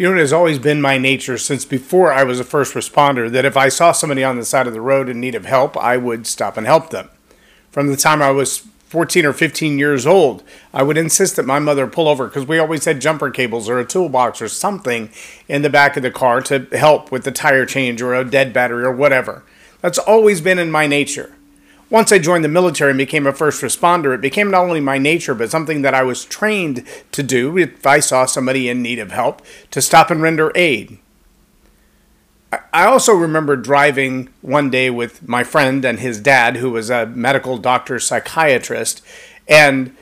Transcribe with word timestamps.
You 0.00 0.08
know, 0.08 0.16
it 0.16 0.20
has 0.20 0.32
always 0.32 0.58
been 0.58 0.80
my 0.80 0.96
nature 0.96 1.36
since 1.36 1.66
before 1.66 2.10
I 2.10 2.24
was 2.24 2.40
a 2.40 2.44
first 2.44 2.72
responder 2.72 3.30
that 3.30 3.44
if 3.44 3.54
I 3.54 3.68
saw 3.68 3.92
somebody 3.92 4.24
on 4.24 4.38
the 4.38 4.46
side 4.46 4.66
of 4.66 4.72
the 4.72 4.80
road 4.80 5.10
in 5.10 5.20
need 5.20 5.34
of 5.34 5.44
help, 5.44 5.76
I 5.76 5.98
would 5.98 6.26
stop 6.26 6.56
and 6.56 6.66
help 6.66 6.88
them. 6.88 7.10
From 7.70 7.88
the 7.88 7.98
time 7.98 8.22
I 8.22 8.30
was 8.30 8.66
14 8.86 9.26
or 9.26 9.34
15 9.34 9.78
years 9.78 10.06
old, 10.06 10.42
I 10.72 10.84
would 10.84 10.96
insist 10.96 11.36
that 11.36 11.44
my 11.44 11.58
mother 11.58 11.86
pull 11.86 12.08
over 12.08 12.28
because 12.28 12.46
we 12.46 12.58
always 12.58 12.86
had 12.86 13.02
jumper 13.02 13.28
cables 13.28 13.68
or 13.68 13.78
a 13.78 13.84
toolbox 13.84 14.40
or 14.40 14.48
something 14.48 15.10
in 15.48 15.60
the 15.60 15.68
back 15.68 15.98
of 15.98 16.02
the 16.02 16.10
car 16.10 16.40
to 16.40 16.66
help 16.72 17.12
with 17.12 17.24
the 17.24 17.30
tire 17.30 17.66
change 17.66 18.00
or 18.00 18.14
a 18.14 18.24
dead 18.24 18.54
battery 18.54 18.84
or 18.84 18.92
whatever. 18.92 19.42
That's 19.82 19.98
always 19.98 20.40
been 20.40 20.58
in 20.58 20.70
my 20.70 20.86
nature. 20.86 21.34
Once 21.90 22.12
I 22.12 22.20
joined 22.20 22.44
the 22.44 22.48
military 22.48 22.92
and 22.92 22.98
became 22.98 23.26
a 23.26 23.32
first 23.32 23.62
responder, 23.62 24.14
it 24.14 24.20
became 24.20 24.50
not 24.50 24.62
only 24.62 24.80
my 24.80 24.96
nature, 24.96 25.34
but 25.34 25.50
something 25.50 25.82
that 25.82 25.92
I 25.94 26.04
was 26.04 26.24
trained 26.24 26.84
to 27.10 27.22
do 27.22 27.58
if 27.58 27.84
I 27.84 27.98
saw 27.98 28.24
somebody 28.24 28.68
in 28.68 28.80
need 28.80 29.00
of 29.00 29.10
help 29.10 29.42
to 29.72 29.82
stop 29.82 30.08
and 30.10 30.22
render 30.22 30.52
aid. 30.54 30.98
I 32.72 32.84
also 32.84 33.12
remember 33.12 33.56
driving 33.56 34.28
one 34.40 34.70
day 34.70 34.88
with 34.88 35.26
my 35.28 35.42
friend 35.42 35.84
and 35.84 35.98
his 35.98 36.20
dad, 36.20 36.56
who 36.56 36.70
was 36.70 36.90
a 36.90 37.06
medical 37.06 37.58
doctor 37.58 37.98
psychiatrist, 37.98 39.02
and 39.48 39.96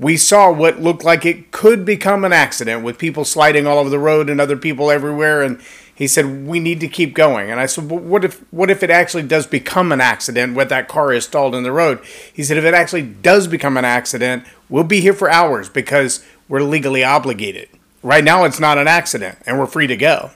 we 0.00 0.16
saw 0.16 0.50
what 0.50 0.80
looked 0.80 1.04
like 1.04 1.26
it 1.26 1.52
could 1.52 1.84
become 1.84 2.24
an 2.24 2.32
accident 2.32 2.82
with 2.82 2.96
people 2.96 3.22
sliding 3.22 3.66
all 3.66 3.78
over 3.78 3.90
the 3.90 3.98
road 3.98 4.30
and 4.30 4.40
other 4.40 4.56
people 4.56 4.90
everywhere. 4.90 5.42
And 5.42 5.60
he 5.94 6.08
said 6.08 6.46
we 6.46 6.58
need 6.58 6.80
to 6.80 6.88
keep 6.88 7.14
going. 7.14 7.50
And 7.50 7.60
i 7.60 7.66
said 7.66 7.90
well, 7.90 8.00
what 8.00 8.24
if 8.24 8.42
what 8.50 8.70
if 8.70 8.82
it 8.82 8.88
actually 8.88 9.24
does 9.24 9.46
become 9.46 9.92
an 9.92 10.00
accident 10.00 10.54
when 10.54 10.68
that 10.68 10.88
car 10.88 11.12
is 11.12 11.24
stalled 11.24 11.54
in 11.54 11.64
the 11.64 11.70
road? 11.70 12.02
He 12.32 12.42
said 12.42 12.56
if 12.56 12.64
it 12.64 12.72
actually 12.72 13.02
does 13.02 13.46
become 13.46 13.76
an 13.76 13.84
accident 13.84 14.44
we'll 14.70 14.84
be 14.84 15.02
here 15.02 15.12
for 15.12 15.30
hours 15.30 15.68
because 15.68 16.24
we're 16.48 16.62
legally 16.62 17.04
obligated. 17.04 17.68
Right 18.02 18.24
now 18.24 18.44
it's 18.44 18.60
not 18.60 18.78
an 18.78 18.88
accident 18.88 19.38
and 19.44 19.58
we're 19.58 19.66
free 19.66 19.86
to 19.86 19.96
go. 19.98 20.30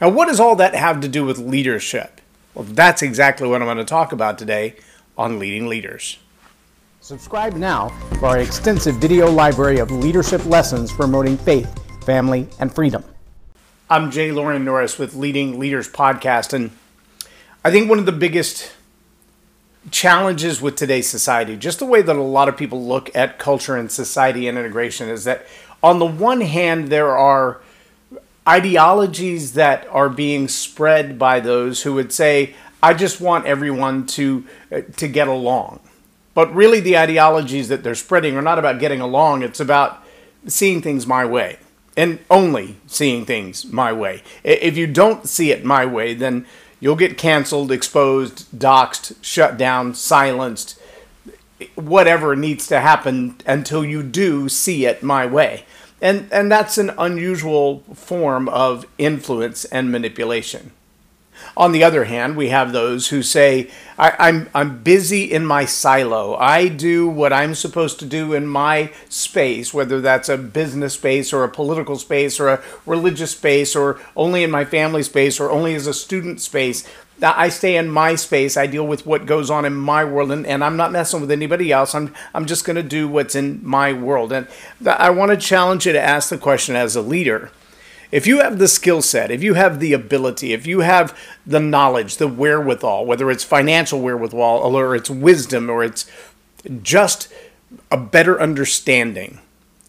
Now 0.00 0.08
what 0.08 0.28
does 0.28 0.40
all 0.40 0.56
that 0.56 0.74
have 0.74 1.00
to 1.02 1.08
do 1.08 1.22
with 1.22 1.38
leadership? 1.38 2.22
Well 2.54 2.64
that's 2.64 3.02
exactly 3.02 3.46
what 3.46 3.60
i'm 3.60 3.68
going 3.68 3.76
to 3.76 3.84
talk 3.84 4.12
about 4.12 4.38
today 4.38 4.76
on 5.18 5.38
leading 5.38 5.66
leaders 5.66 6.18
subscribe 7.06 7.54
now 7.54 7.88
for 8.18 8.26
our 8.26 8.38
extensive 8.38 8.96
video 8.96 9.30
library 9.30 9.78
of 9.78 9.92
leadership 9.92 10.44
lessons 10.46 10.92
promoting 10.92 11.38
faith 11.38 11.72
family 12.04 12.48
and 12.58 12.74
freedom 12.74 13.04
I'm 13.88 14.10
J 14.10 14.32
Loren 14.32 14.64
Norris 14.64 14.98
with 14.98 15.14
Leading 15.14 15.60
Leaders 15.60 15.88
Podcast, 15.88 16.52
and 16.52 16.72
I 17.64 17.70
think 17.70 17.88
one 17.88 18.00
of 18.00 18.06
the 18.06 18.10
biggest 18.10 18.72
challenges 19.92 20.60
with 20.60 20.74
today's 20.74 21.08
society, 21.08 21.56
just 21.56 21.78
the 21.78 21.86
way 21.86 22.02
that 22.02 22.16
a 22.16 22.20
lot 22.20 22.48
of 22.48 22.56
people 22.56 22.84
look 22.84 23.14
at 23.14 23.38
culture 23.38 23.76
and 23.76 23.92
society 23.92 24.48
and 24.48 24.58
integration, 24.58 25.08
is 25.08 25.22
that 25.22 25.46
on 25.84 26.00
the 26.00 26.06
one 26.06 26.40
hand, 26.40 26.88
there 26.88 27.16
are 27.16 27.60
ideologies 28.48 29.52
that 29.52 29.86
are 29.92 30.08
being 30.08 30.48
spread 30.48 31.16
by 31.20 31.38
those 31.38 31.84
who 31.84 31.94
would 31.94 32.12
say, 32.12 32.56
I 32.82 32.94
just 32.94 33.20
want 33.20 33.46
everyone 33.46 34.08
to, 34.08 34.44
uh, 34.72 34.80
to 34.96 35.06
get 35.06 35.28
along. 35.28 35.78
But 36.36 36.54
really, 36.54 36.80
the 36.80 36.98
ideologies 36.98 37.68
that 37.68 37.82
they're 37.82 37.94
spreading 37.94 38.36
are 38.36 38.42
not 38.42 38.58
about 38.58 38.78
getting 38.78 39.00
along, 39.00 39.42
it's 39.42 39.58
about 39.58 40.04
seeing 40.46 40.82
things 40.82 41.06
my 41.06 41.24
way 41.24 41.56
and 41.96 42.18
only 42.28 42.76
seeing 42.86 43.24
things 43.24 43.64
my 43.72 43.90
way. 43.90 44.22
If 44.44 44.76
you 44.76 44.86
don't 44.86 45.26
see 45.26 45.50
it 45.50 45.64
my 45.64 45.86
way, 45.86 46.12
then 46.12 46.44
you'll 46.78 46.94
get 46.94 47.16
canceled, 47.16 47.72
exposed, 47.72 48.50
doxxed, 48.52 49.16
shut 49.22 49.56
down, 49.56 49.94
silenced, 49.94 50.78
whatever 51.74 52.36
needs 52.36 52.66
to 52.66 52.80
happen 52.80 53.36
until 53.46 53.82
you 53.82 54.02
do 54.02 54.50
see 54.50 54.84
it 54.84 55.02
my 55.02 55.24
way. 55.24 55.64
And 56.02 56.28
and 56.30 56.52
that's 56.52 56.76
an 56.76 56.92
unusual 56.98 57.80
form 57.94 58.50
of 58.50 58.84
influence 58.98 59.64
and 59.64 59.90
manipulation. 59.90 60.72
On 61.56 61.72
the 61.72 61.82
other 61.82 62.04
hand, 62.04 62.36
we 62.36 62.48
have 62.50 62.72
those 62.72 63.08
who 63.08 63.22
say, 63.22 63.70
I, 63.98 64.10
am 64.10 64.16
I'm, 64.18 64.50
I'm 64.54 64.82
busy 64.82 65.24
in 65.24 65.46
my 65.46 65.64
silo. 65.64 66.36
I 66.36 66.68
do 66.68 67.08
what 67.08 67.32
I'm 67.32 67.54
supposed 67.54 67.98
to 68.00 68.06
do 68.06 68.34
in 68.34 68.46
my 68.46 68.92
space, 69.08 69.72
whether 69.72 70.00
that's 70.00 70.28
a 70.28 70.36
business 70.36 70.94
space 70.94 71.32
or 71.32 71.44
a 71.44 71.48
political 71.48 71.96
space 71.96 72.38
or 72.38 72.48
a 72.48 72.62
religious 72.84 73.30
space 73.30 73.74
or 73.74 73.98
only 74.14 74.44
in 74.44 74.50
my 74.50 74.64
family 74.64 75.02
space 75.02 75.40
or 75.40 75.50
only 75.50 75.74
as 75.74 75.86
a 75.86 75.94
student 75.94 76.40
space. 76.40 76.86
I 77.22 77.48
stay 77.48 77.76
in 77.76 77.88
my 77.88 78.14
space. 78.14 78.58
I 78.58 78.66
deal 78.66 78.86
with 78.86 79.06
what 79.06 79.24
goes 79.24 79.48
on 79.48 79.64
in 79.64 79.74
my 79.74 80.04
world, 80.04 80.30
and, 80.30 80.46
and 80.46 80.62
I'm 80.62 80.76
not 80.76 80.92
messing 80.92 81.22
with 81.22 81.30
anybody 81.30 81.72
else. 81.72 81.94
I'm, 81.94 82.14
I'm 82.34 82.44
just 82.44 82.66
going 82.66 82.76
to 82.76 82.82
do 82.82 83.08
what's 83.08 83.34
in 83.34 83.66
my 83.66 83.94
world. 83.94 84.32
And 84.32 84.46
I 84.86 85.08
want 85.08 85.30
to 85.30 85.38
challenge 85.38 85.86
you 85.86 85.92
to 85.92 86.00
ask 86.00 86.28
the 86.28 86.36
question 86.36 86.76
as 86.76 86.94
a 86.94 87.00
leader 87.00 87.50
if 88.10 88.26
you 88.26 88.40
have 88.40 88.58
the 88.58 88.68
skill 88.68 89.02
set, 89.02 89.30
if 89.30 89.42
you 89.42 89.54
have 89.54 89.80
the 89.80 89.92
ability, 89.92 90.52
if 90.52 90.66
you 90.66 90.80
have 90.80 91.18
the 91.46 91.60
knowledge, 91.60 92.16
the 92.16 92.28
wherewithal, 92.28 93.04
whether 93.04 93.30
it's 93.30 93.44
financial 93.44 94.00
wherewithal 94.00 94.76
or 94.76 94.94
it's 94.94 95.10
wisdom 95.10 95.68
or 95.68 95.82
it's 95.82 96.06
just 96.82 97.32
a 97.90 97.96
better 97.96 98.40
understanding 98.40 99.40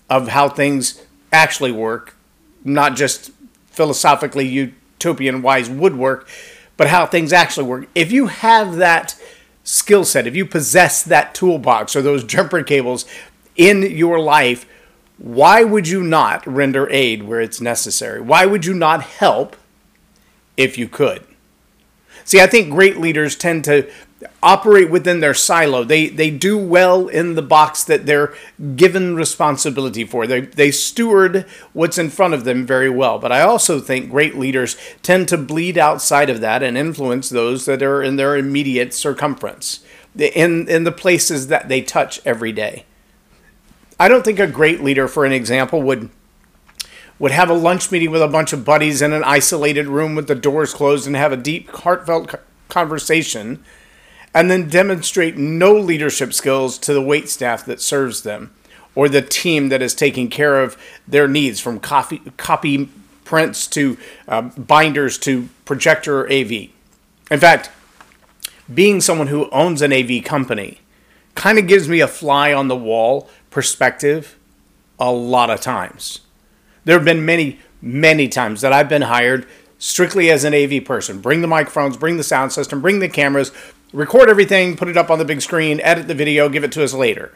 of 0.10 0.30
how 0.30 0.50
things 0.50 1.02
actually 1.32 1.72
work, 1.72 2.16
not 2.64 2.96
just 2.96 3.32
philosophically 3.68 4.48
utopian 4.48 5.42
wise 5.42 5.70
would 5.70 5.96
work, 5.96 6.28
but 6.76 6.88
how 6.88 7.06
things 7.06 7.34
actually 7.34 7.66
work. 7.66 7.88
If 7.94 8.12
you 8.12 8.28
have 8.28 8.78
that 8.78 9.20
skill 9.64 10.06
set, 10.06 10.26
if 10.26 10.36
you 10.36 10.46
possess 10.46 11.04
that 11.04 11.36
toolbox 11.36 11.96
or 11.96 12.02
those 12.02 12.24
jumper 12.24 12.64
cables 12.64 13.06
in 13.56 13.84
your 13.84 14.20
life, 14.20 14.66
why 15.18 15.64
would 15.64 15.88
you 15.88 16.04
not 16.04 16.46
render 16.46 16.90
aid 16.90 17.24
where 17.24 17.42
it's 17.42 17.60
necessary? 17.60 18.22
Why 18.22 18.46
would 18.46 18.66
you 18.66 18.74
not 18.74 19.02
help 19.04 19.56
if 20.56 20.78
you 20.78 20.88
could? 20.88 21.24
See, 22.24 22.42
I 22.42 22.48
think 22.48 22.70
great 22.70 22.98
leaders 22.98 23.36
tend 23.36 23.64
to 23.66 23.90
operate 24.42 24.90
within 24.90 25.20
their 25.20 25.34
silo. 25.34 25.84
They 25.84 26.10
they 26.10 26.30
do 26.30 26.58
well 26.58 27.08
in 27.08 27.36
the 27.36 27.42
box 27.42 27.84
that 27.86 28.06
they're 28.06 28.34
given 28.76 29.16
responsibility 29.16 30.04
for. 30.04 30.28
They 30.28 30.42
they 30.42 30.72
steward 30.72 31.46
what's 31.74 31.98
in 31.98 32.10
front 32.10 32.34
of 32.34 32.44
them 32.44 32.66
very 32.66 32.90
well. 32.90 33.18
But 33.20 33.32
I 33.32 33.42
also 33.42 33.80
think 33.80 34.12
great 34.12 34.36
leaders 34.36 34.76
tend 35.04 35.28
to 35.30 35.38
bleed 35.38 35.78
outside 35.78 36.30
of 36.30 36.42
that 36.42 36.64
and 36.64 36.78
influence 36.78 37.30
those 37.30 37.66
that 37.66 37.82
are 37.82 38.04
in 38.04 38.16
their 38.18 38.36
immediate 38.36 38.94
circumference, 38.94 39.84
in 40.18 40.68
in 40.68 40.84
the 40.84 40.92
places 40.92 41.48
that 41.48 41.70
they 41.70 41.82
touch 41.82 42.20
every 42.26 42.52
day. 42.52 42.86
I 44.00 44.08
don't 44.08 44.24
think 44.24 44.40
a 44.40 44.48
great 44.48 44.84
leader, 44.84 45.08
for 45.08 45.26
an 45.26 45.32
example, 45.32 45.82
would 45.82 46.10
would 47.20 47.32
have 47.32 47.50
a 47.50 47.54
lunch 47.54 47.92
meeting 47.92 48.12
with 48.12 48.22
a 48.22 48.28
bunch 48.28 48.54
of 48.54 48.64
buddies 48.64 49.02
in 49.02 49.12
an 49.12 49.24
isolated 49.24 49.88
room 49.88 50.14
with 50.14 50.28
the 50.28 50.36
doors 50.36 50.72
closed 50.72 51.08
and 51.08 51.16
have 51.16 51.32
a 51.32 51.38
deep, 51.38 51.68
heartfelt 51.70 52.36
conversation, 52.70 53.64
and 54.36 54.52
then 54.52 54.70
demonstrate 54.70 55.36
no 55.36 55.74
leadership 55.74 56.32
skills 56.32 56.78
to 56.78 56.94
the 56.94 57.02
wait 57.02 57.28
staff 57.28 57.66
that 57.66 57.82
serves 57.82 58.22
them 58.22 58.54
or 58.94 59.10
the 59.10 59.22
team 59.22 59.70
that 59.70 59.82
is 59.82 59.96
taking 59.96 60.30
care 60.30 60.62
of 60.62 60.78
their 61.08 61.28
needs 61.28 61.60
from 61.60 61.80
copy, 61.80 62.20
copy 62.38 62.90
prints 63.26 63.66
to 63.68 63.98
uh, 64.28 64.42
binders 64.42 65.18
to 65.18 65.50
projector 65.66 66.22
or 66.22 66.32
AV. 66.32 66.52
In 67.32 67.40
fact, 67.40 67.72
being 68.72 69.02
someone 69.02 69.28
who 69.28 69.50
owns 69.50 69.82
an 69.82 69.92
AV 69.92 70.24
company 70.24 70.82
kind 71.36 71.60
of 71.60 71.68
gives 71.68 71.88
me 71.88 72.00
a 72.00 72.08
fly 72.08 72.52
on 72.52 72.68
the 72.68 72.76
wall 72.76 73.30
perspective 73.50 74.38
a 75.00 75.12
lot 75.12 75.50
of 75.50 75.62
times. 75.62 76.22
There 76.86 76.96
have 76.96 77.06
been 77.06 77.26
many, 77.26 77.60
many 77.82 78.28
times 78.28 78.62
that 78.62 78.74
I've 78.74 78.90
been 78.90 79.04
hired 79.04 79.48
strictly 79.80 80.32
as 80.32 80.44
an 80.44 80.54
AV 80.54 80.84
person. 80.86 81.20
Bring 81.20 81.42
the 81.42 81.48
microphones, 81.48 81.98
bring 81.98 82.18
the 82.18 82.24
sound 82.24 82.52
system, 82.52 82.82
bring 82.82 83.00
the 83.00 83.10
cameras, 83.10 83.52
record 83.94 84.30
everything, 84.30 84.76
put 84.76 84.88
it 84.88 84.98
up 84.98 85.10
on 85.10 85.20
the 85.20 85.26
big 85.26 85.42
screen, 85.42 85.80
edit 85.82 86.08
the 86.08 86.16
video, 86.16 86.50
give 86.50 86.64
it 86.64 86.72
to 86.74 86.84
us 86.84 86.94
later. 86.94 87.34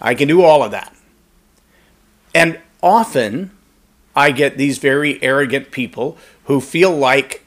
I 0.00 0.14
can 0.14 0.28
do 0.28 0.42
all 0.42 0.62
of 0.62 0.70
that. 0.72 0.94
And 2.34 2.60
often 2.82 3.50
I 4.14 4.30
get 4.30 4.58
these 4.58 4.78
very 4.78 5.22
arrogant 5.22 5.70
people 5.70 6.18
who 6.44 6.60
feel 6.60 6.90
like 6.90 7.44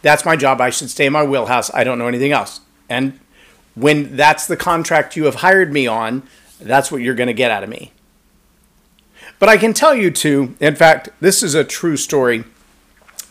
that's 0.00 0.24
my 0.24 0.36
job, 0.36 0.60
I 0.60 0.70
should 0.70 0.90
stay 0.90 1.06
in 1.06 1.12
my 1.12 1.22
wheelhouse, 1.22 1.72
I 1.74 1.84
don't 1.84 1.98
know 1.98 2.08
anything 2.08 2.32
else. 2.32 2.60
And 2.88 3.18
when 3.74 4.16
that's 4.16 4.46
the 4.46 4.56
contract 4.56 5.16
you 5.16 5.24
have 5.24 5.36
hired 5.36 5.72
me 5.72 5.86
on, 5.86 6.22
that's 6.64 6.90
what 6.90 7.02
you're 7.02 7.14
going 7.14 7.28
to 7.28 7.34
get 7.34 7.50
out 7.50 7.62
of 7.62 7.68
me. 7.68 7.92
But 9.38 9.48
I 9.48 9.56
can 9.56 9.72
tell 9.72 9.94
you 9.94 10.10
too, 10.10 10.54
in 10.60 10.76
fact, 10.76 11.08
this 11.20 11.42
is 11.42 11.54
a 11.54 11.64
true 11.64 11.96
story. 11.96 12.44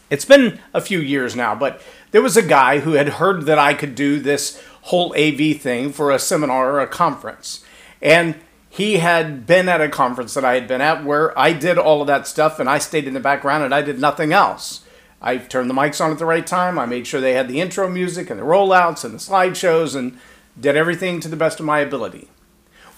It's 0.10 0.26
been 0.26 0.60
a 0.74 0.82
few 0.82 1.00
years 1.00 1.36
now, 1.36 1.56
but 1.56 1.82
there 2.12 2.22
was 2.22 2.36
a 2.36 2.42
guy 2.42 2.80
who 2.80 2.94
had 2.94 3.08
heard 3.10 3.44
that 3.46 3.58
I 3.58 3.74
could 3.74 3.96
do 3.96 4.20
this 4.20 4.62
whole 4.84 5.16
AV 5.18 5.58
thing 5.62 5.94
for 5.94 6.12
a 6.12 6.20
seminar 6.20 6.72
or 6.72 6.80
a 6.82 6.88
conference. 6.88 7.64
And 8.02 8.36
he 8.70 8.98
had 8.98 9.46
been 9.46 9.70
at 9.70 9.82
a 9.82 9.90
conference 9.90 10.34
that 10.34 10.46
I 10.46 10.56
had 10.56 10.68
been 10.68 10.82
at 10.82 11.04
where 11.06 11.38
I 11.38 11.54
did 11.54 11.78
all 11.78 12.02
of 12.02 12.08
that 12.08 12.28
stuff 12.28 12.60
and 12.60 12.70
I 12.70 12.78
stayed 12.78 13.08
in 13.08 13.14
the 13.14 13.20
background 13.20 13.64
and 13.64 13.74
I 13.74 13.82
did 13.82 14.00
nothing 14.00 14.34
else. 14.34 14.86
I 15.22 15.38
turned 15.38 15.70
the 15.70 15.74
mics 15.74 16.04
on 16.04 16.12
at 16.12 16.18
the 16.18 16.26
right 16.26 16.46
time. 16.46 16.80
I 16.80 16.86
made 16.86 17.06
sure 17.06 17.22
they 17.22 17.34
had 17.34 17.48
the 17.48 17.62
intro 17.62 17.90
music 17.90 18.30
and 18.30 18.40
the 18.40 18.46
rollouts 18.46 19.06
and 19.06 19.14
the 19.14 19.20
slideshows 19.20 19.96
and 19.96 20.18
did 20.60 20.76
everything 20.76 21.20
to 21.20 21.28
the 21.28 21.36
best 21.36 21.60
of 21.60 21.66
my 21.66 21.80
ability. 21.80 22.28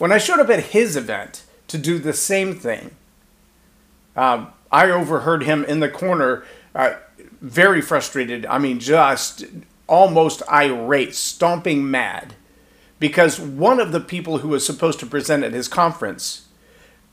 When 0.03 0.11
I 0.11 0.17
showed 0.17 0.41
up 0.41 0.49
at 0.49 0.71
his 0.71 0.97
event 0.97 1.43
to 1.69 1.77
do 1.77 1.97
the 1.97 2.11
same 2.11 2.55
thing, 2.55 2.91
um, 4.17 4.51
I 4.69 4.89
overheard 4.89 5.43
him 5.43 5.63
in 5.63 5.79
the 5.79 5.87
corner, 5.87 6.43
uh, 6.75 6.95
very 7.39 7.79
frustrated. 7.79 8.45
I 8.47 8.57
mean, 8.57 8.81
just 8.81 9.45
almost 9.87 10.43
irate, 10.51 11.15
stomping 11.15 11.89
mad, 11.89 12.33
because 12.99 13.39
one 13.39 13.79
of 13.79 13.93
the 13.93 14.01
people 14.01 14.39
who 14.39 14.49
was 14.49 14.65
supposed 14.65 14.99
to 14.99 15.05
present 15.05 15.45
at 15.45 15.53
his 15.53 15.69
conference 15.69 16.49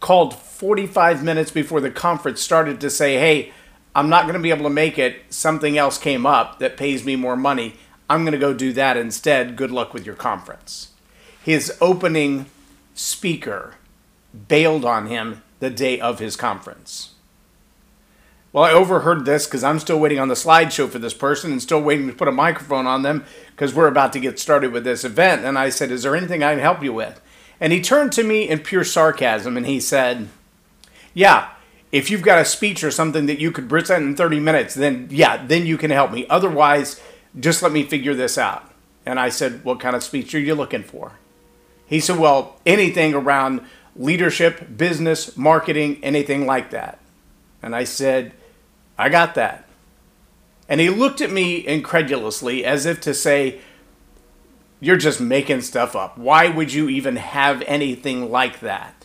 called 0.01 0.35
45 0.35 1.23
minutes 1.23 1.53
before 1.53 1.81
the 1.81 1.93
conference 1.93 2.41
started 2.41 2.81
to 2.81 2.91
say, 2.91 3.15
Hey, 3.19 3.53
I'm 3.95 4.09
not 4.09 4.25
going 4.25 4.35
to 4.35 4.41
be 4.41 4.51
able 4.51 4.65
to 4.65 4.69
make 4.69 4.99
it. 4.99 5.33
Something 5.33 5.79
else 5.79 5.97
came 5.97 6.27
up 6.27 6.59
that 6.59 6.77
pays 6.77 7.05
me 7.05 7.15
more 7.15 7.37
money. 7.37 7.77
I'm 8.09 8.25
going 8.25 8.33
to 8.33 8.39
go 8.39 8.53
do 8.53 8.73
that 8.73 8.97
instead. 8.97 9.55
Good 9.55 9.71
luck 9.71 9.95
with 9.95 10.05
your 10.05 10.17
conference. 10.17 10.89
His 11.45 11.73
opening 11.81 12.47
speaker 13.01 13.75
bailed 14.49 14.85
on 14.85 15.07
him 15.07 15.43
the 15.59 15.71
day 15.71 15.99
of 15.99 16.19
his 16.19 16.37
conference. 16.37 17.15
Well, 18.53 18.65
I 18.65 18.73
overheard 18.73 19.25
this 19.25 19.47
because 19.47 19.63
I'm 19.63 19.79
still 19.79 19.99
waiting 19.99 20.19
on 20.19 20.29
the 20.29 20.35
slideshow 20.35 20.89
for 20.89 20.99
this 20.99 21.15
person 21.15 21.53
and 21.53 21.63
still 21.63 21.81
waiting 21.81 22.09
to 22.09 22.13
put 22.13 22.29
a 22.29 22.33
microphone 22.33 22.87
on 22.87 23.03
them 23.03 23.25
because 23.53 23.73
we're 23.73 23.87
about 23.87 24.13
to 24.15 24.21
get 24.21 24.41
started 24.41 24.73
with 24.73 24.85
this 24.85 25.05
event. 25.05 25.45
And 25.45 25.57
I 25.59 25.69
said, 25.71 25.91
Is 25.91 26.03
there 26.03 26.17
anything 26.17 26.43
I 26.43 26.53
can 26.53 26.61
help 26.61 26.83
you 26.83 26.93
with? 26.93 27.21
And 27.61 27.73
he 27.73 27.81
turned 27.81 28.13
to 28.13 28.25
me 28.25 28.49
in 28.49 28.59
pure 28.61 28.85
sarcasm 28.85 29.57
and 29.57 29.67
he 29.67 29.79
said, 29.79 30.29
Yeah, 31.15 31.51
if 31.93 32.11
you've 32.11 32.23
got 32.23 32.41
a 32.41 32.45
speech 32.45 32.83
or 32.83 32.91
something 32.91 33.27
that 33.27 33.39
you 33.39 33.53
could 33.53 33.69
present 33.69 34.05
in 34.05 34.17
30 34.17 34.41
minutes, 34.41 34.75
then 34.75 35.09
yeah, 35.11 35.47
then 35.47 35.65
you 35.65 35.79
can 35.79 35.91
help 35.91 36.11
me. 36.11 36.27
Otherwise, 36.29 37.01
just 37.39 37.63
let 37.63 37.73
me 37.73 37.85
figure 37.85 38.15
this 38.15 38.37
out. 38.37 38.69
And 39.07 39.21
I 39.21 39.29
said, 39.29 39.65
What 39.65 39.79
kind 39.79 39.95
of 39.95 40.03
speech 40.03 40.35
are 40.35 40.41
you 40.41 40.57
looking 40.57 40.83
for? 40.83 41.13
He 41.91 41.99
said, 41.99 42.19
Well, 42.19 42.57
anything 42.65 43.15
around 43.15 43.63
leadership, 43.97 44.77
business, 44.79 45.37
marketing, 45.37 45.99
anything 46.05 46.47
like 46.47 46.71
that. 46.71 47.01
And 47.63 47.75
I 47.75 47.83
said, 47.83 48.33
I 48.97 49.09
got 49.09 49.35
that. 49.35 49.67
And 50.69 50.81
he 50.81 50.89
looked 50.89 51.21
at 51.21 51.33
me 51.33 51.67
incredulously 51.67 52.65
as 52.65 52.87
if 52.87 53.01
to 53.01 53.13
say, 53.13 53.61
You're 54.79 54.97
just 54.97 55.21
making 55.21 55.63
stuff 55.63 55.97
up. 55.97 56.17
Why 56.17 56.49
would 56.49 56.73
you 56.73 56.89
even 56.89 57.17
have 57.17 57.61
anything 57.67 58.31
like 58.31 58.61
that? 58.61 59.00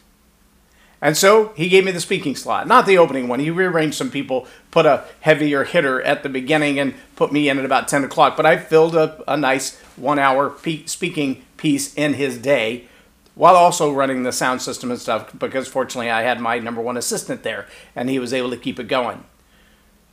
And 1.02 1.16
so 1.16 1.54
he 1.56 1.70
gave 1.70 1.84
me 1.84 1.92
the 1.92 2.00
speaking 2.00 2.36
slot, 2.36 2.68
not 2.68 2.86
the 2.86 2.98
opening 2.98 3.28
one. 3.28 3.40
He 3.40 3.52
rearranged 3.52 3.96
some 3.96 4.10
people, 4.10 4.48
put 4.72 4.86
a 4.86 5.04
heavier 5.22 5.64
hitter 5.64 6.02
at 6.02 6.24
the 6.24 6.30
beginning, 6.30 6.80
and 6.80 6.96
put 7.16 7.32
me 7.32 7.50
in 7.50 7.60
at 7.60 7.66
about 7.66 7.88
10 7.88 8.04
o'clock. 8.04 8.36
But 8.38 8.46
I 8.46 8.58
filled 8.58 8.96
up 8.96 9.24
a 9.28 9.38
nice 9.38 9.78
one 9.96 10.20
hour 10.20 10.50
pe- 10.50 10.86
speaking 10.86 11.44
piece 11.58 11.94
in 11.96 12.14
his 12.14 12.38
day 12.38 12.88
while 13.36 13.56
also 13.56 13.92
running 13.92 14.24
the 14.24 14.32
sound 14.32 14.62
system 14.62 14.90
and 14.90 15.00
stuff 15.00 15.38
because 15.38 15.68
fortunately 15.68 16.10
I 16.10 16.22
had 16.22 16.40
my 16.40 16.58
number 16.58 16.82
one 16.82 16.96
assistant 16.96 17.44
there 17.44 17.68
and 17.96 18.10
he 18.10 18.18
was 18.18 18.34
able 18.34 18.50
to 18.50 18.58
keep 18.58 18.80
it 18.80 18.88
going. 18.88 19.24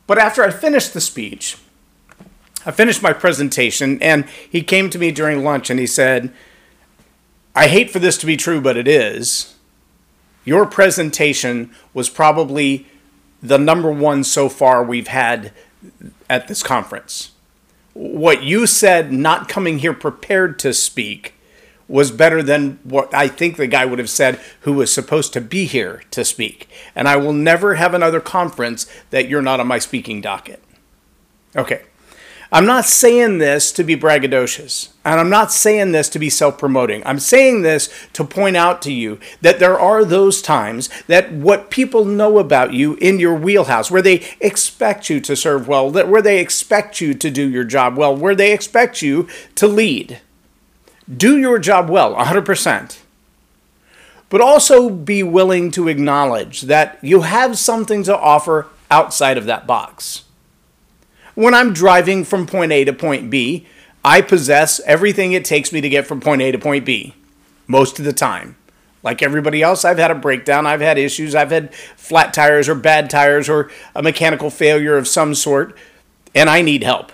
But 0.05 0.17
after 0.17 0.43
I 0.43 0.51
finished 0.51 0.93
the 0.93 1.01
speech, 1.01 1.57
I 2.65 2.71
finished 2.71 3.01
my 3.01 3.13
presentation, 3.13 4.01
and 4.01 4.25
he 4.49 4.61
came 4.61 4.89
to 4.89 4.99
me 4.99 5.11
during 5.11 5.43
lunch 5.43 5.69
and 5.69 5.79
he 5.79 5.87
said, 5.87 6.33
I 7.55 7.67
hate 7.67 7.89
for 7.89 7.99
this 7.99 8.17
to 8.19 8.25
be 8.25 8.37
true, 8.37 8.61
but 8.61 8.77
it 8.77 8.87
is. 8.87 9.52
Your 10.45 10.65
presentation 10.65 11.71
was 11.93 12.09
probably 12.09 12.87
the 13.41 13.57
number 13.57 13.91
one 13.91 14.23
so 14.23 14.49
far 14.49 14.83
we've 14.83 15.07
had 15.07 15.51
at 16.29 16.47
this 16.47 16.63
conference. 16.63 17.31
What 17.93 18.43
you 18.43 18.65
said, 18.65 19.11
not 19.11 19.47
coming 19.47 19.79
here 19.79 19.93
prepared 19.93 20.57
to 20.59 20.73
speak, 20.73 21.35
was 21.87 22.11
better 22.11 22.41
than 22.41 22.79
what 22.83 23.13
I 23.13 23.27
think 23.27 23.57
the 23.57 23.67
guy 23.67 23.85
would 23.85 23.99
have 23.99 24.09
said 24.09 24.39
who 24.61 24.73
was 24.73 24.91
supposed 24.91 25.33
to 25.33 25.41
be 25.41 25.65
here 25.65 26.01
to 26.11 26.25
speak. 26.25 26.69
And 26.95 27.07
I 27.07 27.17
will 27.17 27.33
never 27.33 27.75
have 27.75 27.93
another 27.93 28.19
conference 28.19 28.87
that 29.11 29.27
you're 29.27 29.41
not 29.41 29.59
on 29.59 29.67
my 29.67 29.79
speaking 29.79 30.21
docket. 30.21 30.63
Okay. 31.55 31.83
I'm 32.53 32.65
not 32.65 32.85
saying 32.85 33.39
this 33.39 33.71
to 33.73 33.83
be 33.83 33.97
braggadocious, 33.97 34.89
and 35.03 35.19
I'm 35.19 35.29
not 35.29 35.51
saying 35.51 35.91
this 35.91 36.07
to 36.09 36.19
be 36.19 36.29
self 36.29 36.57
promoting. 36.57 37.01
I'm 37.05 37.19
saying 37.19 37.63
this 37.63 37.89
to 38.13 38.23
point 38.23 38.55
out 38.55 38.81
to 38.83 38.93
you 38.93 39.19
that 39.41 39.59
there 39.59 39.77
are 39.77 40.05
those 40.05 40.41
times 40.41 40.87
that 41.07 41.33
what 41.33 41.69
people 41.69 42.05
know 42.05 42.37
about 42.37 42.71
you 42.71 42.93
in 43.01 43.19
your 43.19 43.33
wheelhouse, 43.33 43.91
where 43.91 44.01
they 44.01 44.25
expect 44.39 45.09
you 45.09 45.19
to 45.19 45.35
serve 45.35 45.67
well, 45.67 45.91
where 45.91 46.21
they 46.21 46.39
expect 46.39 47.01
you 47.01 47.13
to 47.15 47.29
do 47.29 47.49
your 47.49 47.65
job 47.65 47.97
well, 47.97 48.15
where 48.15 48.35
they 48.35 48.53
expect 48.53 49.01
you 49.01 49.27
to 49.55 49.67
lead 49.67 50.21
do 51.17 51.37
your 51.37 51.59
job 51.59 51.89
well, 51.89 52.15
100%. 52.15 52.99
But 54.29 54.41
also 54.41 54.89
be 54.89 55.21
willing 55.21 55.71
to 55.71 55.87
acknowledge 55.87 56.61
that 56.61 56.97
you 57.01 57.21
have 57.21 57.57
something 57.57 58.03
to 58.03 58.17
offer 58.17 58.67
outside 58.89 59.37
of 59.37 59.45
that 59.45 59.67
box. 59.67 60.23
When 61.35 61.55
I'm 61.55 61.73
driving 61.73 62.25
from 62.25 62.45
point 62.45 62.71
A 62.71 62.85
to 62.85 62.93
point 62.93 63.31
B, 63.31 63.65
I 64.05 64.21
possess 64.21 64.79
everything 64.81 65.31
it 65.31 65.45
takes 65.45 65.71
me 65.71 65.81
to 65.81 65.89
get 65.89 66.05
from 66.05 66.19
point 66.19 66.41
A 66.41 66.51
to 66.51 66.59
point 66.59 66.85
B 66.85 67.15
most 67.67 67.97
of 67.97 68.05
the 68.05 68.13
time. 68.13 68.55
Like 69.01 69.21
everybody 69.21 69.61
else, 69.61 69.83
I've 69.83 69.97
had 69.97 70.11
a 70.11 70.15
breakdown, 70.15 70.67
I've 70.67 70.79
had 70.79 70.97
issues, 70.97 71.35
I've 71.35 71.51
had 71.51 71.73
flat 71.73 72.33
tires 72.33 72.69
or 72.69 72.75
bad 72.75 73.09
tires 73.09 73.49
or 73.49 73.71
a 73.95 74.03
mechanical 74.03 74.49
failure 74.49 74.95
of 74.95 75.07
some 75.07 75.33
sort, 75.33 75.75
and 76.35 76.49
I 76.49 76.61
need 76.61 76.83
help. 76.83 77.11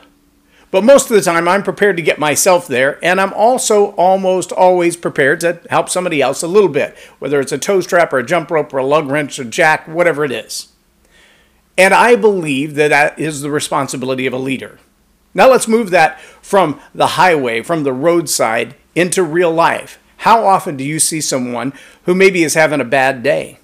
But 0.70 0.84
most 0.84 1.10
of 1.10 1.16
the 1.16 1.22
time, 1.22 1.48
I'm 1.48 1.64
prepared 1.64 1.98
to 1.98 2.04
get 2.04 2.20
myself 2.20 2.68
there, 2.68 3.04
and 3.04 3.20
I'm 3.20 3.34
also 3.34 3.92
almost 3.94 4.52
always 4.52 4.96
prepared 4.96 5.40
to 5.40 5.62
help 5.70 5.90
somebody 5.90 6.22
else 6.22 6.44
a 6.44 6.48
little 6.48 6.70
bit, 6.70 6.96
whether 7.18 7.40
it's 7.40 7.52
a 7.52 7.58
tow 7.58 7.82
strap 7.82 8.14
or 8.14 8.20
a 8.20 8.26
jump 8.26 8.52
rope 8.52 8.72
or 8.72 8.78
a 8.78 8.86
lug 8.86 9.10
wrench 9.10 9.40
or 9.40 9.46
jack, 9.46 9.88
whatever 9.88 10.24
it 10.24 10.32
is. 10.32 10.69
And 11.80 11.94
I 11.94 12.18
believe 12.18 12.76
that 12.76 12.90
that 12.90 13.18
is 13.18 13.40
the 13.40 13.50
responsibility 13.50 14.26
of 14.26 14.34
a 14.34 14.38
leader. 14.38 14.80
Now 15.34 15.50
let's 15.50 15.66
move 15.66 15.92
that 15.92 16.20
from 16.42 16.82
the 16.94 17.08
highway, 17.08 17.62
from 17.62 17.84
the 17.84 17.94
roadside, 17.94 18.76
into 18.96 19.24
real 19.24 19.54
life. 19.54 19.98
How 20.18 20.46
often 20.46 20.76
do 20.76 20.84
you 20.84 21.00
see 21.00 21.22
someone 21.22 21.72
who 22.04 22.14
maybe 22.14 22.44
is 22.44 22.56
having 22.56 22.82
a 22.82 22.86
bad 22.86 23.24
day? 23.24 23.60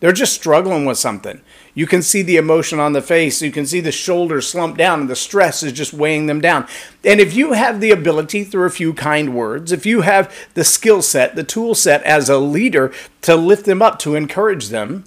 They're 0.00 0.12
just 0.12 0.32
struggling 0.32 0.86
with 0.86 0.96
something. 0.96 1.42
You 1.74 1.86
can 1.86 2.00
see 2.00 2.22
the 2.22 2.38
emotion 2.38 2.80
on 2.80 2.94
the 2.94 3.02
face. 3.02 3.42
You 3.42 3.52
can 3.52 3.66
see 3.66 3.80
the 3.80 3.92
shoulders 3.92 4.48
slump 4.48 4.78
down, 4.78 5.02
and 5.02 5.10
the 5.10 5.14
stress 5.14 5.62
is 5.62 5.72
just 5.74 5.92
weighing 5.92 6.24
them 6.24 6.40
down. 6.40 6.66
And 7.04 7.20
if 7.20 7.34
you 7.34 7.52
have 7.52 7.82
the 7.82 7.90
ability 7.90 8.44
through 8.44 8.64
a 8.64 8.70
few 8.70 8.94
kind 8.94 9.34
words, 9.34 9.72
if 9.72 9.84
you 9.84 10.00
have 10.00 10.34
the 10.54 10.64
skill 10.64 11.02
set, 11.02 11.36
the 11.36 11.44
tool 11.44 11.74
set 11.74 12.02
as 12.04 12.30
a 12.30 12.38
leader 12.38 12.94
to 13.22 13.36
lift 13.36 13.66
them 13.66 13.82
up, 13.82 13.98
to 13.98 14.14
encourage 14.14 14.68
them, 14.68 15.04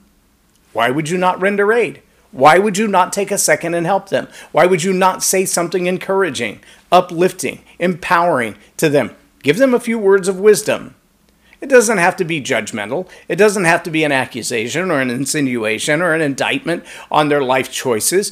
why 0.74 0.92
would 0.92 1.10
you 1.10 1.18
not 1.18 1.42
render 1.42 1.74
aid? 1.74 2.04
Why 2.32 2.58
would 2.58 2.78
you 2.78 2.88
not 2.88 3.12
take 3.12 3.32
a 3.32 3.38
second 3.38 3.74
and 3.74 3.86
help 3.86 4.10
them? 4.10 4.28
Why 4.52 4.66
would 4.66 4.84
you 4.84 4.94
not 4.94 5.22
say 5.22 5.46
something 5.46 5.86
encouraging, 5.86 6.62
uplifting, 6.92 7.62
empowering 7.78 8.56
to 8.78 8.90
them? 8.90 9.16
Give 9.44 9.58
them 9.58 9.74
a 9.74 9.80
few 9.80 10.00
words 10.00 10.28
of 10.28 10.40
wisdom. 10.40 10.96
It 11.60 11.70
doesn't 11.70 11.98
have 11.98 12.16
to 12.18 12.26
be 12.26 12.42
judgmental. 12.42 13.08
It 13.28 13.36
doesn't 13.36 13.66
have 13.66 13.84
to 13.84 13.92
be 13.92 14.04
an 14.04 14.12
accusation 14.12 14.90
or 14.90 15.00
an 15.00 15.10
insinuation 15.10 16.02
or 16.02 16.14
an 16.14 16.22
indictment 16.22 16.84
on 17.12 17.30
their 17.30 17.44
life 17.44 17.72
choices. 17.72 18.32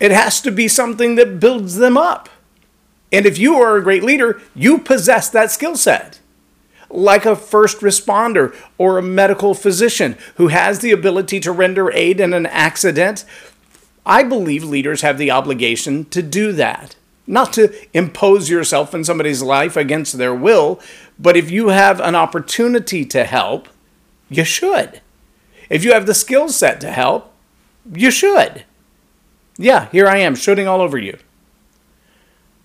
It 0.00 0.10
has 0.10 0.40
to 0.40 0.50
be 0.50 0.66
something 0.66 1.14
that 1.16 1.38
builds 1.38 1.76
them 1.76 1.96
up. 1.96 2.28
And 3.12 3.26
if 3.26 3.38
you 3.38 3.56
are 3.56 3.76
a 3.76 3.82
great 3.82 4.02
leader, 4.02 4.40
you 4.54 4.78
possess 4.78 5.28
that 5.30 5.50
skill 5.50 5.76
set. 5.76 6.19
Like 6.90 7.24
a 7.24 7.36
first 7.36 7.80
responder 7.80 8.54
or 8.76 8.98
a 8.98 9.02
medical 9.02 9.54
physician 9.54 10.18
who 10.36 10.48
has 10.48 10.80
the 10.80 10.90
ability 10.90 11.40
to 11.40 11.52
render 11.52 11.90
aid 11.92 12.20
in 12.20 12.32
an 12.32 12.46
accident, 12.46 13.24
I 14.04 14.24
believe 14.24 14.64
leaders 14.64 15.02
have 15.02 15.18
the 15.18 15.30
obligation 15.30 16.04
to 16.06 16.22
do 16.22 16.52
that 16.52 16.96
not 17.30 17.52
to 17.52 17.72
impose 17.96 18.50
yourself 18.50 18.92
in 18.92 19.04
somebody's 19.04 19.40
life 19.40 19.76
against 19.76 20.18
their 20.18 20.34
will, 20.34 20.80
but 21.18 21.36
if 21.36 21.48
you 21.48 21.68
have 21.68 22.00
an 22.00 22.16
opportunity 22.16 23.04
to 23.04 23.24
help, 23.24 23.68
you 24.28 24.44
should. 24.44 25.00
If 25.70 25.84
you 25.84 25.92
have 25.92 26.06
the 26.06 26.14
skill 26.14 26.48
set 26.48 26.80
to 26.80 26.90
help, 26.90 27.32
you 27.94 28.10
should. 28.10 28.64
Yeah, 29.56 29.88
here 29.90 30.08
I 30.08 30.18
am 30.18 30.34
shooting 30.34 30.66
all 30.66 30.80
over 30.80 30.98
you. 30.98 31.18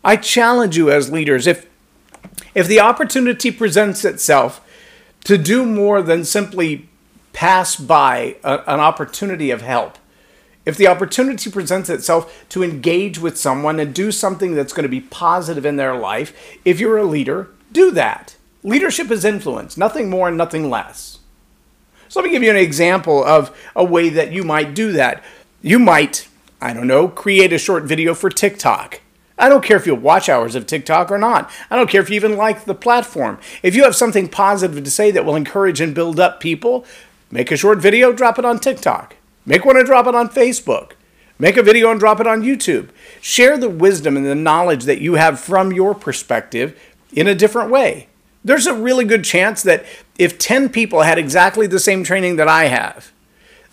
I 0.04 0.16
challenge 0.16 0.76
you 0.78 0.90
as 0.90 1.12
leaders 1.12 1.46
if 1.46 1.68
if 2.56 2.68
the 2.68 2.80
opportunity 2.80 3.52
presents 3.52 4.04
itself 4.06 4.62
to 5.26 5.38
do 5.38 5.66
more 5.66 6.02
than 6.02 6.24
simply 6.24 6.90
pass 7.34 7.76
by 7.76 8.38
a, 8.44 8.62
an 8.66 8.80
opportunity 8.80 9.52
of 9.52 9.62
help, 9.62 9.98
if 10.66 10.78
the 10.78 10.88
opportunity 10.88 11.52
presents 11.52 11.90
itself 11.90 12.46
to 12.50 12.64
engage 12.64 13.20
with 13.20 13.38
someone 13.38 13.80
and 13.80 13.94
do 13.94 14.12
something 14.12 14.56
that's 14.56 14.74
going 14.74 14.84
to 14.84 14.90
be 14.90 15.02
positive 15.02 15.66
in 15.66 15.76
their 15.76 15.96
life, 15.96 16.34
if 16.64 16.80
you're 16.80 16.98
a 16.98 17.04
leader, 17.04 17.50
do 17.72 17.92
that. 17.92 18.36
Leadership 18.64 19.12
is 19.12 19.24
influence, 19.24 19.78
nothing 19.78 20.10
more 20.10 20.28
and 20.28 20.38
nothing 20.38 20.72
less. 20.72 21.20
So 22.08 22.20
let 22.20 22.26
me 22.26 22.32
give 22.32 22.42
you 22.42 22.50
an 22.50 22.56
example 22.56 23.24
of 23.24 23.56
a 23.76 23.84
way 23.84 24.10
that 24.10 24.32
you 24.32 24.44
might 24.44 24.74
do 24.74 24.92
that. 24.94 25.24
You 25.62 25.78
might, 25.78 26.28
I 26.62 26.74
don't 26.74 26.88
know, 26.88 27.10
create 27.10 27.54
a 27.54 27.60
short 27.60 27.84
video 27.84 28.16
for 28.16 28.30
TikTok. 28.30 29.02
I 29.38 29.50
don't 29.50 29.64
care 29.64 29.78
if 29.78 29.86
you 29.86 29.96
watch 29.96 30.30
hours 30.30 30.56
of 30.56 30.66
TikTok 30.66 31.12
or 31.12 31.18
not. 31.18 31.52
I 31.70 31.76
don't 31.76 31.90
care 31.90 32.02
if 32.02 32.10
you 32.10 32.16
even 32.16 32.38
like 32.38 32.66
the 32.66 32.76
platform. 32.76 33.38
If 33.64 33.76
you 33.76 33.84
have 33.84 33.96
something 33.96 34.30
positive 34.30 34.84
to 34.84 34.92
say 34.92 35.12
that 35.12 35.26
will 35.26 35.36
encourage 35.36 35.82
and 35.82 35.94
build 35.94 36.20
up 36.20 36.40
people, 36.40 36.86
make 37.32 37.52
a 37.52 37.58
short 37.58 37.80
video, 37.80 38.14
drop 38.14 38.40
it 38.40 38.46
on 38.46 38.60
TikTok. 38.60 39.16
Make 39.46 39.66
one 39.66 39.78
and 39.78 39.86
drop 39.86 40.08
it 40.08 40.16
on 40.16 40.30
Facebook. 40.30 40.92
Make 41.38 41.58
a 41.58 41.64
video 41.64 41.92
and 41.92 42.00
drop 42.00 42.22
it 42.22 42.28
on 42.28 42.44
YouTube. 42.44 42.90
Share 43.20 43.58
the 43.58 43.70
wisdom 43.70 44.16
and 44.16 44.26
the 44.26 44.36
knowledge 44.36 44.86
that 44.86 45.02
you 45.02 45.16
have 45.16 45.40
from 45.40 45.74
your 45.74 45.94
perspective 45.94 46.80
in 47.12 47.28
a 47.28 47.36
different 47.36 47.70
way. 47.70 48.08
There's 48.44 48.68
a 48.68 48.74
really 48.74 49.06
good 49.06 49.26
chance 49.26 49.62
that 49.64 49.86
if 50.18 50.38
10 50.38 50.70
people 50.70 51.02
had 51.02 51.18
exactly 51.18 51.68
the 51.68 51.80
same 51.80 52.04
training 52.04 52.38
that 52.38 52.48
I 52.48 52.66
have, 52.66 53.12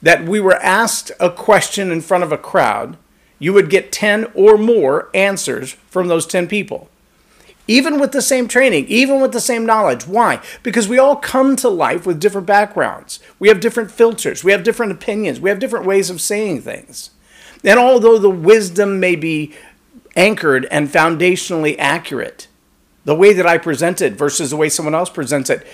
that 0.00 0.24
we 0.24 0.40
were 0.40 0.56
asked 0.56 1.12
a 1.20 1.30
question 1.30 1.92
in 1.92 2.00
front 2.00 2.24
of 2.24 2.32
a 2.32 2.38
crowd, 2.38 2.96
you 3.42 3.52
would 3.52 3.68
get 3.68 3.90
10 3.90 4.30
or 4.36 4.56
more 4.56 5.10
answers 5.12 5.72
from 5.90 6.06
those 6.06 6.26
10 6.26 6.46
people. 6.46 6.88
Even 7.66 7.98
with 7.98 8.12
the 8.12 8.22
same 8.22 8.46
training, 8.46 8.86
even 8.86 9.20
with 9.20 9.32
the 9.32 9.40
same 9.40 9.66
knowledge. 9.66 10.06
Why? 10.06 10.40
Because 10.62 10.86
we 10.86 11.00
all 11.00 11.16
come 11.16 11.56
to 11.56 11.68
life 11.68 12.06
with 12.06 12.20
different 12.20 12.46
backgrounds. 12.46 13.18
We 13.40 13.48
have 13.48 13.58
different 13.58 13.90
filters. 13.90 14.44
We 14.44 14.52
have 14.52 14.62
different 14.62 14.92
opinions. 14.92 15.40
We 15.40 15.50
have 15.50 15.58
different 15.58 15.86
ways 15.86 16.08
of 16.08 16.20
saying 16.20 16.60
things. 16.60 17.10
And 17.64 17.80
although 17.80 18.16
the 18.16 18.30
wisdom 18.30 19.00
may 19.00 19.16
be 19.16 19.52
anchored 20.14 20.68
and 20.70 20.88
foundationally 20.88 21.74
accurate, 21.80 22.46
the 23.04 23.16
way 23.16 23.32
that 23.32 23.46
I 23.46 23.58
present 23.58 24.00
it 24.00 24.12
versus 24.12 24.50
the 24.50 24.56
way 24.56 24.68
someone 24.68 24.94
else 24.94 25.10
presents 25.10 25.50
it 25.50 25.66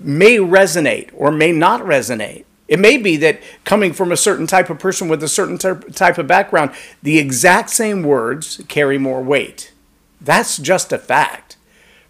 may 0.00 0.36
resonate 0.36 1.10
or 1.12 1.32
may 1.32 1.50
not 1.50 1.80
resonate. 1.80 2.44
It 2.70 2.78
may 2.78 2.96
be 2.96 3.16
that 3.16 3.42
coming 3.64 3.92
from 3.92 4.12
a 4.12 4.16
certain 4.16 4.46
type 4.46 4.70
of 4.70 4.78
person 4.78 5.08
with 5.08 5.22
a 5.24 5.28
certain 5.28 5.58
type 5.58 6.18
of 6.18 6.26
background, 6.28 6.70
the 7.02 7.18
exact 7.18 7.70
same 7.70 8.04
words 8.04 8.62
carry 8.68 8.96
more 8.96 9.20
weight. 9.20 9.72
That's 10.20 10.56
just 10.56 10.92
a 10.92 10.98
fact. 10.98 11.56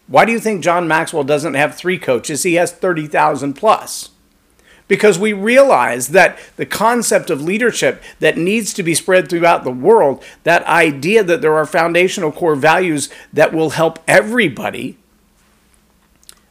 Why 0.06 0.26
do 0.26 0.32
you 0.32 0.38
think 0.38 0.62
John 0.62 0.86
Maxwell 0.86 1.24
doesn't 1.24 1.54
have 1.54 1.76
three 1.76 1.98
coaches? 1.98 2.42
He 2.42 2.54
has 2.54 2.72
30,000 2.72 3.54
plus 3.54 4.10
because 4.86 5.18
we 5.18 5.32
realize 5.32 6.08
that 6.08 6.38
the 6.56 6.66
concept 6.66 7.30
of 7.30 7.40
leadership 7.40 8.02
that 8.18 8.36
needs 8.36 8.74
to 8.74 8.82
be 8.82 8.94
spread 8.94 9.30
throughout 9.30 9.64
the 9.64 9.70
world, 9.70 10.22
that 10.42 10.66
idea 10.66 11.22
that 11.22 11.40
there 11.40 11.54
are 11.54 11.64
foundational 11.64 12.32
core 12.32 12.56
values 12.56 13.08
that 13.32 13.54
will 13.54 13.70
help 13.70 13.98
everybody, 14.06 14.98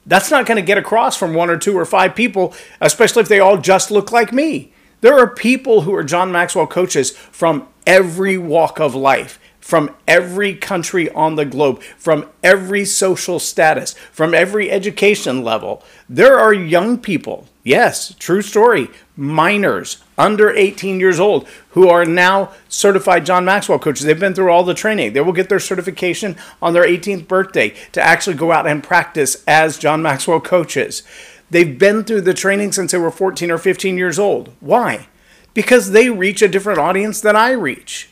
that's 0.10 0.32
not 0.32 0.46
going 0.46 0.58
to 0.58 0.66
get 0.66 0.78
across 0.78 1.16
from 1.16 1.34
one 1.34 1.50
or 1.50 1.58
two 1.58 1.78
or 1.78 1.86
five 1.86 2.16
people, 2.16 2.54
especially 2.82 3.22
if 3.22 3.30
they 3.30 3.40
all 3.40 3.58
just 3.58 3.92
look 3.92 4.12
like 4.12 4.34
me. 4.34 4.74
There 5.02 5.18
are 5.18 5.28
people 5.28 5.82
who 5.82 5.96
are 5.96 6.04
John 6.04 6.32
Maxwell 6.32 6.68
coaches 6.68 7.12
from 7.12 7.68
every 7.88 8.38
walk 8.38 8.80
of 8.80 8.94
life 8.94 9.40
from 9.70 9.96
every 10.08 10.56
country 10.56 11.12
on 11.12 11.36
the 11.36 11.46
globe, 11.46 11.80
from 11.96 12.28
every 12.44 12.84
social 12.84 13.38
status, 13.38 13.94
from 14.12 14.34
every 14.34 14.72
education 14.72 15.44
level. 15.44 15.84
There 16.10 16.40
are 16.40 16.52
young 16.52 16.98
people, 16.98 17.48
yes, 17.64 18.16
true 18.18 18.42
story, 18.42 18.90
minors 19.20 19.98
under 20.18 20.50
18 20.50 21.00
years 21.00 21.20
old 21.20 21.48
who 21.72 21.90
are 21.90 22.06
now 22.06 22.52
certified 22.70 23.26
John 23.26 23.46
Maxwell 23.46 23.78
coaches. 23.78 24.06
They've 24.06 24.20
been 24.20 24.34
through 24.34 24.52
all 24.52 24.64
the 24.64 24.74
training. 24.74 25.14
They 25.14 25.22
will 25.22 25.34
get 25.34 25.50
their 25.50 25.60
certification 25.60 26.38
on 26.62 26.74
their 26.74 26.86
18th 26.86 27.28
birthday 27.28 27.76
to 27.92 28.02
actually 28.02 28.38
go 28.38 28.52
out 28.52 28.66
and 28.66 28.84
practice 28.84 29.44
as 29.46 29.78
John 29.78 30.02
Maxwell 30.02 30.40
coaches. 30.40 31.04
They've 31.50 31.78
been 31.78 32.04
through 32.04 32.22
the 32.22 32.34
training 32.34 32.72
since 32.72 32.92
they 32.92 32.98
were 32.98 33.12
14 33.12 33.52
or 33.52 33.58
15 33.58 33.98
years 33.98 34.18
old. 34.18 34.54
Why? 34.60 35.08
Because 35.54 35.92
they 35.92 36.10
reach 36.10 36.42
a 36.42 36.48
different 36.48 36.80
audience 36.80 37.22
than 37.22 37.36
I 37.36 37.52
reach. 37.52 38.10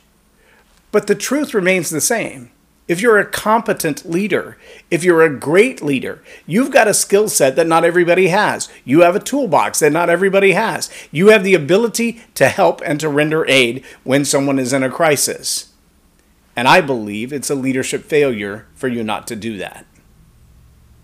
But 0.92 1.08
the 1.08 1.16
truth 1.16 1.54
remains 1.54 1.90
the 1.90 2.02
same. 2.02 2.52
If 2.88 3.02
you're 3.02 3.20
a 3.20 3.26
competent 3.26 4.10
leader, 4.10 4.58
if 4.90 5.04
you're 5.04 5.22
a 5.22 5.36
great 5.36 5.82
leader, 5.82 6.24
you've 6.46 6.72
got 6.72 6.88
a 6.88 6.94
skill 6.94 7.28
set 7.28 7.58
that 7.58 7.68
not 7.68 7.84
everybody 7.84 8.30
has. 8.30 8.70
You 8.86 9.02
have 9.02 9.16
a 9.16 9.20
toolbox 9.20 9.80
that 9.80 9.92
not 9.92 10.10
everybody 10.10 10.54
has. 10.54 10.90
You 11.12 11.28
have 11.28 11.44
the 11.44 11.54
ability 11.54 12.22
to 12.36 12.48
help 12.48 12.82
and 12.86 12.98
to 13.02 13.10
render 13.10 13.46
aid 13.48 13.84
when 14.04 14.24
someone 14.24 14.58
is 14.58 14.72
in 14.72 14.84
a 14.84 14.90
crisis. 14.90 15.74
And 16.56 16.68
I 16.68 16.80
believe 16.80 17.34
it's 17.34 17.50
a 17.50 17.56
leadership 17.56 18.06
failure 18.06 18.68
for 18.74 18.88
you 18.88 19.04
not 19.04 19.28
to 19.28 19.36
do 19.36 19.58
that. 19.58 19.86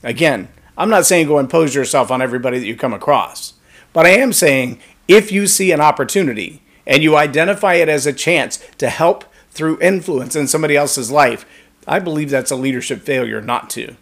Again, 0.03 0.47
I'm 0.77 0.89
not 0.89 1.05
saying 1.05 1.27
go 1.27 1.37
impose 1.37 1.75
yourself 1.75 2.09
on 2.11 2.21
everybody 2.21 2.59
that 2.59 2.65
you 2.65 2.75
come 2.77 2.93
across, 2.93 3.53
but 3.91 4.05
I 4.05 4.09
am 4.09 4.33
saying 4.33 4.79
if 5.07 5.31
you 5.31 5.47
see 5.47 5.71
an 5.71 5.81
opportunity 5.81 6.61
and 6.87 7.03
you 7.03 7.15
identify 7.15 7.75
it 7.75 7.89
as 7.89 8.07
a 8.07 8.13
chance 8.13 8.63
to 8.77 8.89
help 8.89 9.25
through 9.51 9.79
influence 9.79 10.35
in 10.35 10.47
somebody 10.47 10.75
else's 10.75 11.11
life, 11.11 11.45
I 11.87 11.99
believe 11.99 12.29
that's 12.29 12.51
a 12.51 12.55
leadership 12.55 13.01
failure 13.01 13.41
not 13.41 13.69
to. 13.71 13.95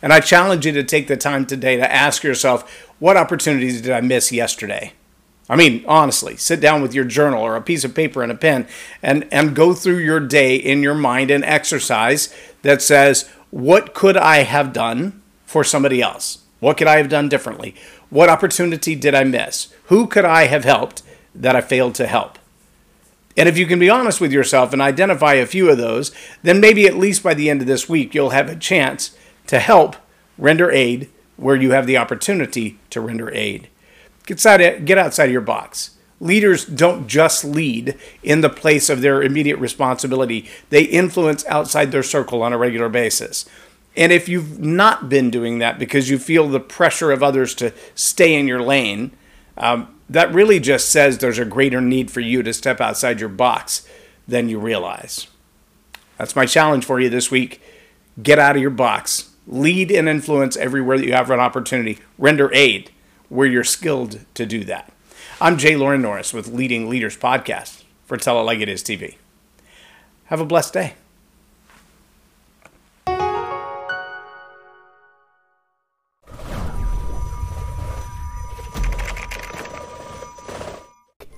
And 0.00 0.12
I 0.12 0.20
challenge 0.20 0.64
you 0.64 0.72
to 0.72 0.84
take 0.84 1.08
the 1.08 1.16
time 1.16 1.44
today 1.44 1.76
to 1.76 1.92
ask 1.92 2.22
yourself, 2.22 2.86
what 2.98 3.16
opportunities 3.16 3.82
did 3.82 3.92
I 3.92 4.00
miss 4.00 4.32
yesterday? 4.32 4.92
I 5.50 5.56
mean, 5.56 5.84
honestly, 5.88 6.36
sit 6.36 6.60
down 6.60 6.82
with 6.82 6.94
your 6.94 7.04
journal 7.04 7.42
or 7.42 7.56
a 7.56 7.62
piece 7.62 7.82
of 7.84 7.94
paper 7.94 8.22
and 8.22 8.30
a 8.30 8.34
pen 8.34 8.66
and, 9.02 9.26
and 9.32 9.56
go 9.56 9.72
through 9.72 9.98
your 9.98 10.20
day 10.20 10.56
in 10.56 10.82
your 10.82 10.94
mind 10.94 11.30
and 11.30 11.44
exercise 11.44 12.34
that 12.62 12.82
says, 12.82 13.28
what 13.50 13.94
could 13.94 14.16
I 14.16 14.38
have 14.38 14.72
done 14.74 15.22
for 15.46 15.64
somebody 15.64 16.02
else? 16.02 16.44
What 16.60 16.76
could 16.76 16.86
I 16.86 16.98
have 16.98 17.08
done 17.08 17.28
differently? 17.28 17.74
What 18.10 18.28
opportunity 18.28 18.94
did 18.94 19.14
I 19.14 19.24
miss? 19.24 19.72
Who 19.84 20.06
could 20.06 20.24
I 20.24 20.44
have 20.44 20.64
helped 20.64 21.02
that 21.34 21.56
I 21.56 21.60
failed 21.60 21.94
to 21.96 22.06
help? 22.06 22.37
And 23.38 23.48
if 23.48 23.56
you 23.56 23.66
can 23.66 23.78
be 23.78 23.88
honest 23.88 24.20
with 24.20 24.32
yourself 24.32 24.72
and 24.72 24.82
identify 24.82 25.34
a 25.34 25.46
few 25.46 25.70
of 25.70 25.78
those, 25.78 26.10
then 26.42 26.60
maybe 26.60 26.88
at 26.88 26.96
least 26.96 27.22
by 27.22 27.34
the 27.34 27.48
end 27.48 27.60
of 27.60 27.68
this 27.68 27.88
week, 27.88 28.12
you'll 28.12 28.30
have 28.30 28.48
a 28.48 28.56
chance 28.56 29.16
to 29.46 29.60
help 29.60 29.94
render 30.36 30.72
aid 30.72 31.08
where 31.36 31.54
you 31.54 31.70
have 31.70 31.86
the 31.86 31.96
opportunity 31.96 32.80
to 32.90 33.00
render 33.00 33.32
aid. 33.32 33.68
Get 34.26 34.38
outside, 34.38 34.84
get 34.84 34.98
outside 34.98 35.26
of 35.26 35.32
your 35.32 35.40
box. 35.40 35.92
Leaders 36.20 36.64
don't 36.64 37.06
just 37.06 37.44
lead 37.44 37.96
in 38.24 38.40
the 38.40 38.50
place 38.50 38.90
of 38.90 39.02
their 39.02 39.22
immediate 39.22 39.58
responsibility, 39.58 40.48
they 40.70 40.82
influence 40.82 41.46
outside 41.46 41.92
their 41.92 42.02
circle 42.02 42.42
on 42.42 42.52
a 42.52 42.58
regular 42.58 42.88
basis. 42.88 43.48
And 43.96 44.10
if 44.10 44.28
you've 44.28 44.58
not 44.58 45.08
been 45.08 45.30
doing 45.30 45.60
that 45.60 45.78
because 45.78 46.10
you 46.10 46.18
feel 46.18 46.48
the 46.48 46.58
pressure 46.58 47.12
of 47.12 47.22
others 47.22 47.54
to 47.54 47.72
stay 47.94 48.34
in 48.34 48.48
your 48.48 48.62
lane, 48.62 49.12
um, 49.58 49.94
that 50.08 50.32
really 50.32 50.58
just 50.58 50.88
says 50.88 51.18
there's 51.18 51.38
a 51.38 51.44
greater 51.44 51.80
need 51.80 52.10
for 52.10 52.20
you 52.20 52.42
to 52.42 52.52
step 52.52 52.80
outside 52.80 53.20
your 53.20 53.28
box 53.28 53.86
than 54.26 54.48
you 54.48 54.58
realize. 54.58 55.26
That's 56.16 56.36
my 56.36 56.46
challenge 56.46 56.84
for 56.84 57.00
you 57.00 57.08
this 57.08 57.30
week. 57.30 57.60
Get 58.22 58.38
out 58.38 58.56
of 58.56 58.62
your 58.62 58.70
box. 58.70 59.30
Lead 59.46 59.90
and 59.90 60.08
influence 60.08 60.56
everywhere 60.56 60.98
that 60.98 61.06
you 61.06 61.12
have 61.12 61.30
an 61.30 61.40
opportunity. 61.40 61.98
Render 62.18 62.50
aid 62.52 62.90
where 63.28 63.46
you're 63.46 63.64
skilled 63.64 64.20
to 64.34 64.46
do 64.46 64.64
that. 64.64 64.92
I'm 65.40 65.58
J 65.58 65.76
Loren 65.76 66.02
Norris 66.02 66.34
with 66.34 66.48
Leading 66.48 66.88
Leaders 66.88 67.16
Podcast 67.16 67.84
for 68.04 68.16
Tell 68.16 68.40
It 68.40 68.44
Like 68.44 68.60
It 68.60 68.68
Is 68.68 68.82
TV. 68.82 69.16
Have 70.26 70.40
a 70.40 70.46
blessed 70.46 70.72
day. 70.72 70.94